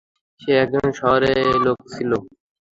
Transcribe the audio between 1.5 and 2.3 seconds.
লোক ছিল।